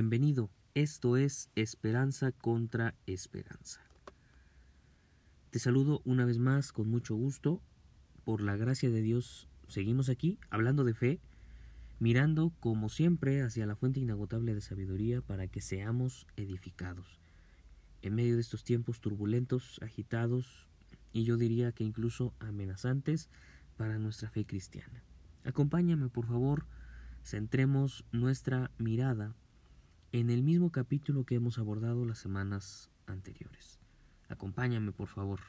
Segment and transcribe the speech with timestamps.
[0.00, 3.80] Bienvenido, esto es Esperanza contra Esperanza.
[5.50, 7.60] Te saludo una vez más con mucho gusto.
[8.24, 11.20] Por la gracia de Dios, seguimos aquí hablando de fe,
[11.98, 17.18] mirando como siempre hacia la fuente inagotable de sabiduría para que seamos edificados.
[18.00, 20.68] En medio de estos tiempos turbulentos, agitados
[21.12, 23.30] y yo diría que incluso amenazantes
[23.76, 25.02] para nuestra fe cristiana.
[25.42, 26.66] Acompáñame, por favor,
[27.24, 29.34] centremos nuestra mirada
[30.12, 33.78] en el mismo capítulo que hemos abordado las semanas anteriores.
[34.28, 35.40] Acompáñame, por favor,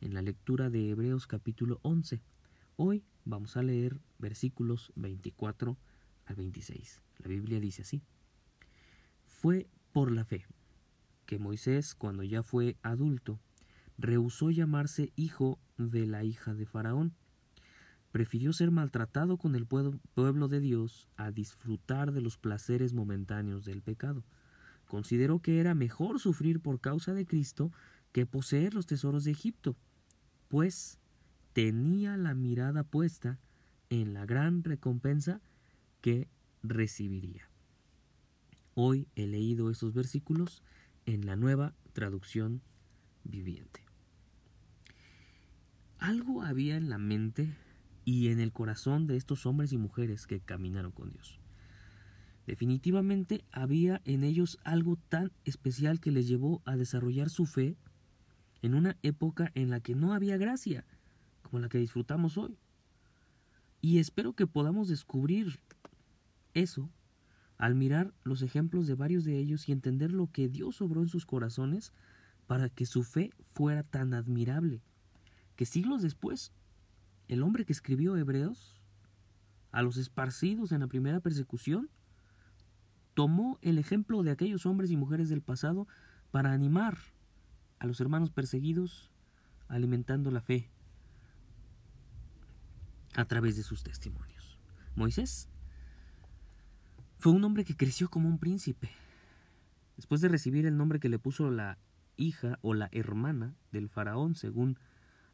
[0.00, 2.22] en la lectura de Hebreos capítulo 11.
[2.76, 5.76] Hoy vamos a leer versículos 24
[6.24, 7.02] al 26.
[7.18, 8.02] La Biblia dice así.
[9.26, 10.46] Fue por la fe
[11.26, 13.38] que Moisés, cuando ya fue adulto,
[13.98, 17.14] rehusó llamarse hijo de la hija de Faraón.
[18.12, 23.82] Prefirió ser maltratado con el pueblo de Dios a disfrutar de los placeres momentáneos del
[23.82, 24.24] pecado.
[24.86, 27.70] Consideró que era mejor sufrir por causa de Cristo
[28.12, 29.76] que poseer los tesoros de Egipto,
[30.48, 30.98] pues
[31.52, 33.38] tenía la mirada puesta
[33.90, 35.42] en la gran recompensa
[36.00, 36.28] que
[36.62, 37.50] recibiría.
[38.74, 40.62] Hoy he leído estos versículos
[41.04, 42.62] en la nueva traducción
[43.24, 43.84] viviente.
[45.98, 47.56] Algo había en la mente
[48.08, 51.38] y en el corazón de estos hombres y mujeres que caminaron con Dios.
[52.46, 57.76] Definitivamente había en ellos algo tan especial que les llevó a desarrollar su fe
[58.62, 60.86] en una época en la que no había gracia,
[61.42, 62.56] como la que disfrutamos hoy.
[63.82, 65.60] Y espero que podamos descubrir
[66.54, 66.88] eso
[67.58, 71.08] al mirar los ejemplos de varios de ellos y entender lo que Dios obró en
[71.08, 71.92] sus corazones
[72.46, 74.80] para que su fe fuera tan admirable,
[75.56, 76.52] que siglos después,
[77.28, 78.80] el hombre que escribió Hebreos,
[79.70, 81.90] a los esparcidos en la primera persecución,
[83.14, 85.86] tomó el ejemplo de aquellos hombres y mujeres del pasado
[86.30, 86.96] para animar
[87.78, 89.10] a los hermanos perseguidos,
[89.68, 90.70] alimentando la fe
[93.14, 94.58] a través de sus testimonios.
[94.94, 95.48] Moisés
[97.18, 98.90] fue un hombre que creció como un príncipe.
[99.96, 101.78] Después de recibir el nombre que le puso la
[102.16, 104.78] hija o la hermana del faraón, según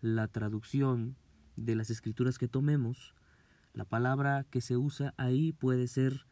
[0.00, 1.16] la traducción
[1.56, 3.14] de las escrituras que tomemos,
[3.74, 6.26] la palabra que se usa ahí puede ser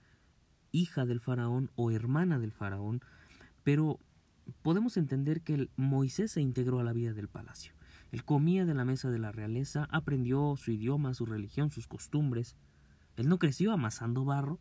[0.72, 3.00] hija del faraón o hermana del faraón,
[3.62, 3.98] pero
[4.62, 7.72] podemos entender que Moisés se integró a la vida del palacio.
[8.12, 12.56] Él comía de la mesa de la realeza, aprendió su idioma, su religión, sus costumbres.
[13.16, 14.60] Él no creció amasando barro,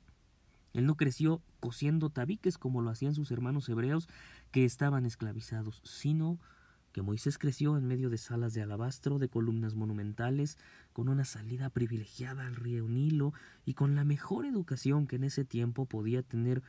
[0.73, 4.07] él no creció cosiendo tabiques como lo hacían sus hermanos hebreos
[4.51, 6.39] que estaban esclavizados, sino
[6.91, 10.57] que Moisés creció en medio de salas de alabastro, de columnas monumentales,
[10.93, 13.33] con una salida privilegiada al río Nilo
[13.65, 16.63] y con la mejor educación que en ese tiempo podía tener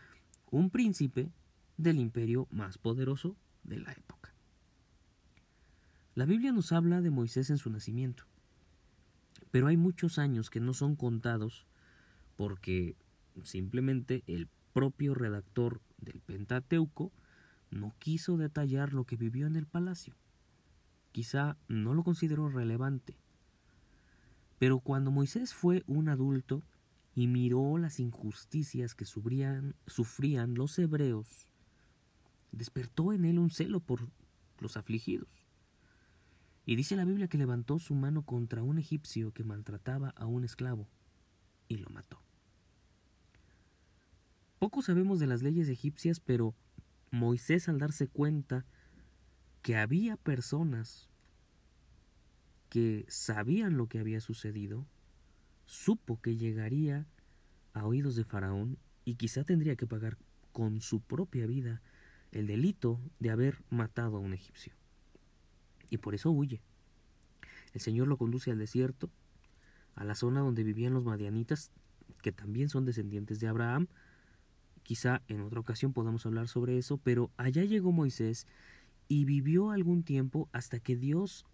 [0.50, 1.30] un príncipe
[1.76, 4.34] del imperio más poderoso de la época.
[6.14, 8.24] La Biblia nos habla de Moisés en su nacimiento,
[9.50, 11.66] pero hay muchos años que no son contados
[12.36, 12.96] porque
[13.44, 17.12] Simplemente el propio redactor del Pentateuco
[17.70, 20.14] no quiso detallar lo que vivió en el palacio.
[21.12, 23.16] Quizá no lo consideró relevante.
[24.58, 26.62] Pero cuando Moisés fue un adulto
[27.14, 31.46] y miró las injusticias que sufrían, sufrían los hebreos,
[32.52, 34.08] despertó en él un celo por
[34.58, 35.46] los afligidos.
[36.66, 40.44] Y dice la Biblia que levantó su mano contra un egipcio que maltrataba a un
[40.44, 40.88] esclavo
[41.68, 42.22] y lo mató.
[44.58, 46.54] Poco sabemos de las leyes egipcias, pero
[47.10, 48.64] Moisés al darse cuenta
[49.62, 51.08] que había personas
[52.68, 54.86] que sabían lo que había sucedido,
[55.66, 57.06] supo que llegaría
[57.74, 60.18] a oídos de Faraón y quizá tendría que pagar
[60.52, 61.82] con su propia vida
[62.32, 64.72] el delito de haber matado a un egipcio.
[65.90, 66.62] Y por eso huye.
[67.72, 69.10] El Señor lo conduce al desierto,
[69.96, 71.72] a la zona donde vivían los madianitas,
[72.22, 73.88] que también son descendientes de Abraham,
[74.90, 78.48] Quizá en otra ocasión podamos hablar sobre eso, pero allá llegó Moisés
[79.06, 81.46] y vivió algún tiempo hasta que Dios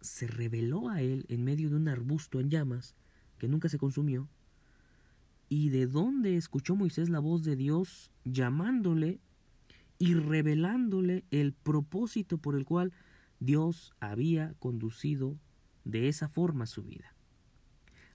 [0.00, 2.94] se reveló a él en medio de un arbusto en llamas
[3.38, 4.28] que nunca se consumió.
[5.48, 9.18] ¿Y de dónde escuchó Moisés la voz de Dios llamándole
[9.98, 12.92] y revelándole el propósito por el cual
[13.40, 15.36] Dios había conducido
[15.84, 17.16] de esa forma su vida?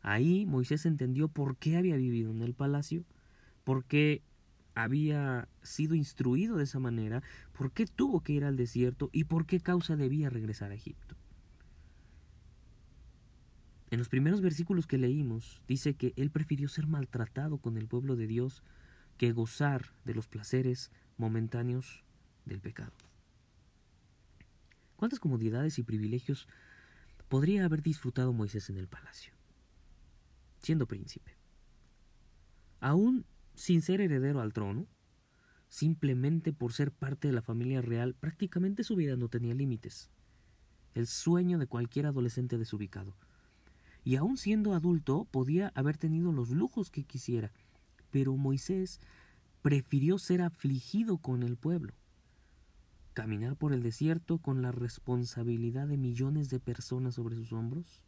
[0.02, 3.04] Ahí Moisés entendió por qué había vivido en el palacio,
[3.66, 4.24] por qué
[4.84, 7.22] había sido instruido de esa manera,
[7.58, 11.16] por qué tuvo que ir al desierto y por qué causa debía regresar a Egipto.
[13.92, 18.16] En los primeros versículos que leímos dice que él prefirió ser maltratado con el pueblo
[18.16, 18.64] de Dios
[19.18, 22.04] que gozar de los placeres momentáneos
[22.46, 22.94] del pecado.
[24.96, 26.48] ¿Cuántas comodidades y privilegios
[27.30, 29.34] podría haber disfrutado Moisés en el palacio,
[30.60, 31.36] siendo príncipe?
[32.80, 33.26] Aún
[33.60, 34.88] sin ser heredero al trono,
[35.68, 40.10] simplemente por ser parte de la familia real, prácticamente su vida no tenía límites.
[40.94, 43.18] El sueño de cualquier adolescente desubicado.
[44.06, 47.52] Y aún siendo adulto, podía haber tenido los lujos que quisiera,
[48.12, 49.02] pero Moisés
[49.62, 51.94] prefirió ser afligido con el pueblo,
[53.14, 58.02] caminar por el desierto con la responsabilidad de millones de personas sobre sus hombros.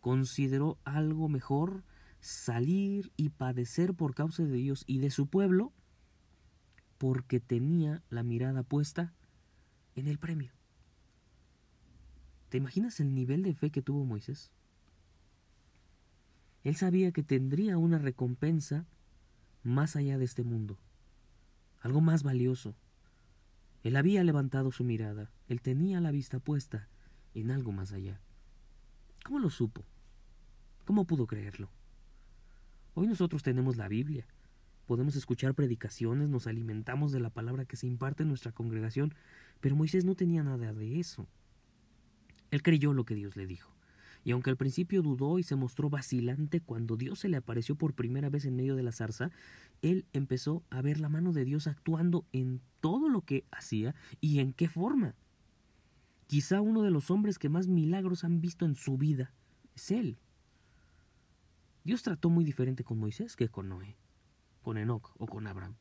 [0.00, 1.84] Consideró algo mejor
[2.22, 5.72] salir y padecer por causa de Dios y de su pueblo
[6.96, 9.12] porque tenía la mirada puesta
[9.96, 10.52] en el premio.
[12.48, 14.52] ¿Te imaginas el nivel de fe que tuvo Moisés?
[16.62, 18.86] Él sabía que tendría una recompensa
[19.64, 20.78] más allá de este mundo,
[21.80, 22.76] algo más valioso.
[23.82, 26.88] Él había levantado su mirada, él tenía la vista puesta
[27.34, 28.20] en algo más allá.
[29.24, 29.84] ¿Cómo lo supo?
[30.84, 31.68] ¿Cómo pudo creerlo?
[32.94, 34.26] Hoy nosotros tenemos la Biblia,
[34.86, 39.14] podemos escuchar predicaciones, nos alimentamos de la palabra que se imparte en nuestra congregación,
[39.62, 41.26] pero Moisés no tenía nada de eso.
[42.50, 43.72] Él creyó lo que Dios le dijo.
[44.24, 47.94] Y aunque al principio dudó y se mostró vacilante cuando Dios se le apareció por
[47.94, 49.30] primera vez en medio de la zarza,
[49.80, 54.40] él empezó a ver la mano de Dios actuando en todo lo que hacía y
[54.40, 55.14] en qué forma.
[56.26, 59.32] Quizá uno de los hombres que más milagros han visto en su vida
[59.74, 60.18] es él.
[61.84, 63.96] Dios trató muy diferente con Moisés que con Noé
[64.62, 65.76] con Enoch o con Abraham.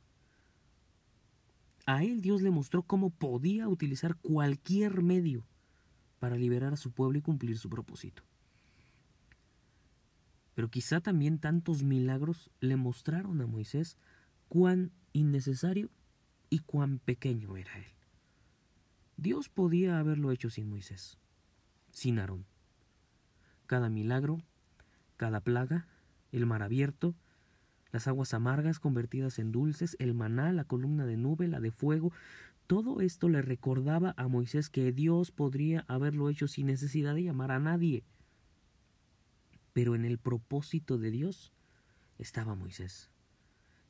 [1.86, 5.46] A él Dios le mostró cómo podía utilizar cualquier medio
[6.20, 8.24] para liberar a su pueblo y cumplir su propósito.
[10.54, 13.98] Pero quizá también tantos milagros le mostraron a Moisés
[14.50, 15.90] cuán innecesario
[16.50, 17.94] y cuán pequeño era él.
[19.18, 21.18] Dios podía haberlo hecho sin Moisés,
[21.92, 22.46] sin Aarón.
[23.66, 24.42] Cada milagro,
[25.18, 25.88] cada plaga,
[26.32, 27.16] el mar abierto,
[27.92, 32.14] las aguas amargas convertidas en dulces, el maná, la columna de nube, la de fuego,
[32.68, 37.52] todo esto le recordaba a Moisés que Dios podría haberlo hecho sin necesidad de llamar
[37.52, 38.06] a nadie.
[39.74, 41.52] Pero en el propósito de Dios
[42.18, 43.10] estaba Moisés,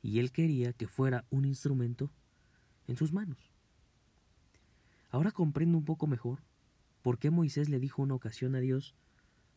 [0.02, 2.10] y él quería que fuera un instrumento
[2.88, 3.52] en sus manos.
[5.10, 6.40] Ahora comprendo un poco mejor
[7.02, 8.96] por qué Moisés le dijo una ocasión a Dios,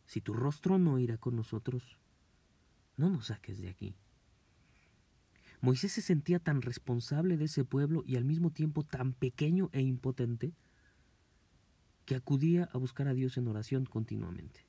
[0.06, 1.98] si tu rostro no irá con nosotros,
[2.98, 3.96] no nos saques de aquí.
[5.62, 9.82] Moisés se sentía tan responsable de ese pueblo y al mismo tiempo tan pequeño e
[9.82, 10.54] impotente
[12.06, 14.66] que acudía a buscar a Dios en oración continuamente.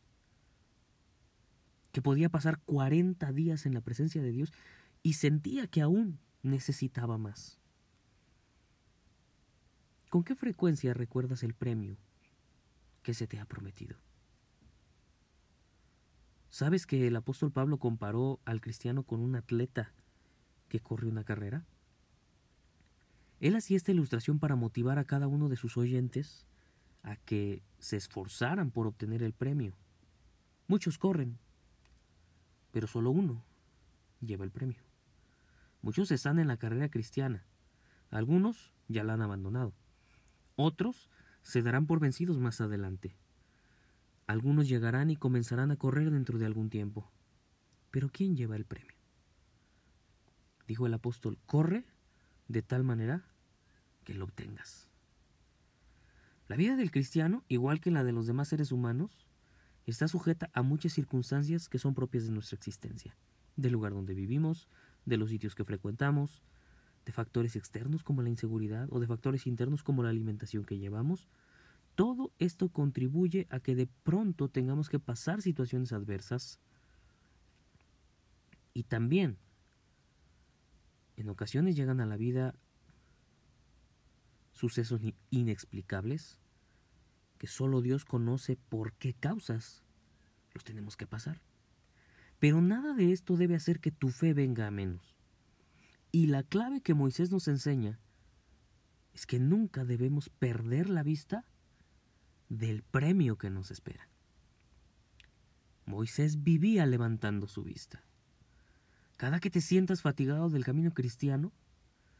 [1.92, 4.52] Que podía pasar 40 días en la presencia de Dios
[5.02, 7.58] y sentía que aún necesitaba más.
[10.08, 11.98] ¿Con qué frecuencia recuerdas el premio
[13.02, 13.98] que se te ha prometido?
[16.56, 19.92] ¿Sabes que el apóstol Pablo comparó al cristiano con un atleta
[20.70, 21.66] que corre una carrera?
[23.40, 26.46] Él hacía esta ilustración para motivar a cada uno de sus oyentes
[27.02, 29.76] a que se esforzaran por obtener el premio.
[30.66, 31.36] Muchos corren,
[32.72, 33.44] pero solo uno
[34.22, 34.80] lleva el premio.
[35.82, 37.44] Muchos están en la carrera cristiana,
[38.08, 39.74] algunos ya la han abandonado,
[40.54, 41.10] otros
[41.42, 43.14] se darán por vencidos más adelante.
[44.26, 47.10] Algunos llegarán y comenzarán a correr dentro de algún tiempo.
[47.90, 48.96] Pero ¿quién lleva el premio?
[50.66, 51.84] dijo el apóstol, corre
[52.48, 53.24] de tal manera
[54.04, 54.88] que lo obtengas.
[56.48, 59.26] La vida del cristiano, igual que la de los demás seres humanos,
[59.84, 63.16] está sujeta a muchas circunstancias que son propias de nuestra existencia,
[63.56, 64.68] del lugar donde vivimos,
[65.04, 66.42] de los sitios que frecuentamos,
[67.04, 71.28] de factores externos como la inseguridad o de factores internos como la alimentación que llevamos.
[71.96, 76.60] Todo esto contribuye a que de pronto tengamos que pasar situaciones adversas
[78.74, 79.38] y también
[81.16, 82.54] en ocasiones llegan a la vida
[84.52, 85.00] sucesos
[85.30, 86.38] inexplicables
[87.38, 89.82] que solo Dios conoce por qué causas
[90.52, 91.40] los tenemos que pasar.
[92.38, 95.16] Pero nada de esto debe hacer que tu fe venga a menos.
[96.12, 97.98] Y la clave que Moisés nos enseña
[99.14, 101.46] es que nunca debemos perder la vista
[102.48, 104.08] del premio que nos espera.
[105.84, 108.02] Moisés vivía levantando su vista.
[109.16, 111.52] Cada que te sientas fatigado del camino cristiano,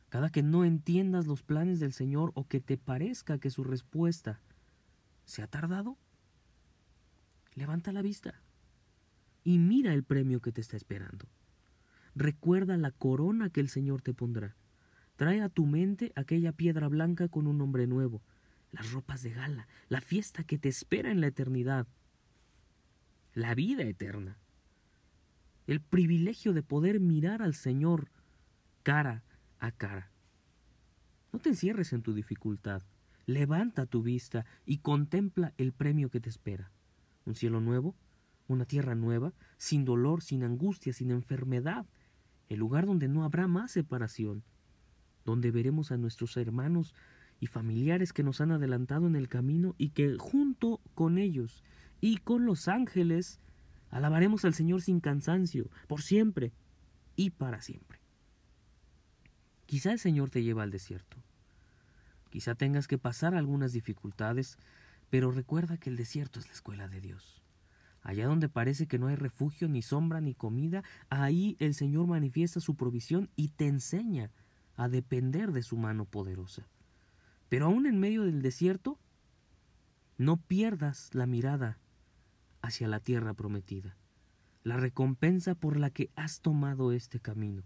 [0.09, 4.40] cada que no entiendas los planes del Señor o que te parezca que su respuesta
[5.25, 5.99] se ha tardado,
[7.54, 8.40] levanta la vista
[9.42, 11.26] y mira el premio que te está esperando.
[12.14, 14.56] recuerda la corona que el Señor te pondrá.
[15.16, 18.23] Trae a tu mente aquella piedra blanca con un nombre nuevo,
[18.73, 21.87] las ropas de gala, la fiesta que te espera en la eternidad,
[23.35, 24.38] la vida eterna,
[25.66, 28.11] el privilegio de poder mirar al Señor
[28.82, 29.25] cara
[29.58, 30.11] a cara.
[31.32, 32.82] No te encierres en tu dificultad,
[33.26, 36.70] levanta tu vista y contempla el premio que te espera.
[37.25, 37.96] Un cielo nuevo,
[38.46, 41.87] una tierra nueva, sin dolor, sin angustia, sin enfermedad,
[42.49, 44.44] el lugar donde no habrá más separación
[45.26, 46.94] donde veremos a nuestros hermanos
[47.40, 51.62] y familiares que nos han adelantado en el camino y que junto con ellos
[52.00, 53.40] y con los ángeles
[53.90, 56.52] alabaremos al Señor sin cansancio, por siempre
[57.14, 58.00] y para siempre.
[59.66, 61.16] Quizá el Señor te lleva al desierto.
[62.31, 64.59] Quizá tengas que pasar algunas dificultades,
[65.11, 67.43] pero recuerda que el desierto es la escuela de Dios.
[68.02, 72.61] Allá donde parece que no hay refugio, ni sombra, ni comida, ahí el Señor manifiesta
[72.61, 74.31] su provisión y te enseña
[74.76, 76.69] a depender de su mano poderosa.
[77.48, 78.98] Pero aún en medio del desierto,
[80.18, 81.78] no pierdas la mirada
[82.62, 83.96] hacia la tierra prometida,
[84.64, 87.62] la recompensa por la que has tomado este camino.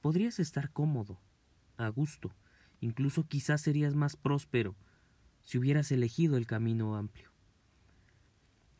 [0.00, 1.18] Podrías estar cómodo,
[1.76, 2.32] a gusto,
[2.80, 4.76] incluso quizás serías más próspero
[5.42, 7.30] si hubieras elegido el camino amplio.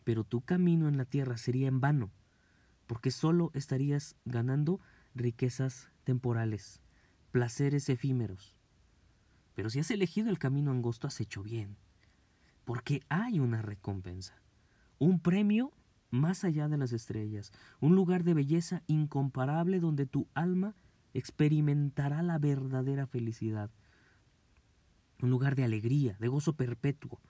[0.04, 2.10] Pero tu camino en la tierra sería en vano,
[2.86, 4.80] porque solo estarías ganando
[5.14, 6.80] riquezas temporales,
[7.30, 8.56] placeres efímeros.
[9.54, 11.76] Pero si has elegido el camino angosto, has hecho bien,
[12.64, 14.34] porque hay una recompensa,
[14.99, 15.73] un premio
[16.11, 20.75] más allá de las estrellas, un lugar de belleza incomparable donde tu alma
[21.12, 23.70] experimentará la verdadera felicidad,
[25.20, 27.20] un lugar de alegría, de gozo perpetuo,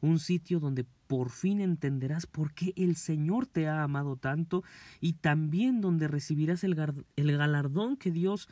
[0.00, 4.64] un sitio donde por fin entenderás por qué el Señor te ha amado tanto
[5.00, 8.48] y también donde recibirás el, el galardón que Dios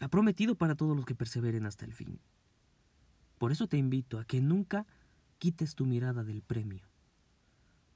[0.00, 2.20] ha prometido para todos los que perseveren hasta el fin.
[3.38, 4.86] Por eso te invito a que nunca
[5.38, 6.82] quites tu mirada del premio,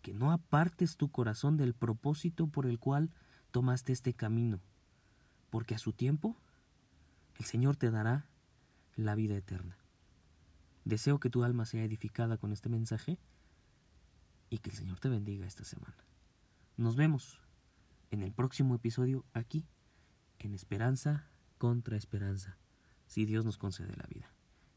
[0.01, 3.11] que no apartes tu corazón del propósito por el cual
[3.51, 4.61] tomaste este camino,
[5.51, 6.37] porque a su tiempo
[7.39, 8.27] el Señor te dará
[8.95, 9.77] la vida eterna.
[10.85, 13.19] Deseo que tu alma sea edificada con este mensaje
[14.51, 15.97] y que el Señor te bendiga esta semana.
[16.77, 17.41] Nos vemos
[18.11, 19.67] en el próximo episodio aquí,
[20.39, 21.27] en Esperanza
[21.59, 22.59] contra esperanza,
[23.07, 24.33] si Dios nos concede la vida.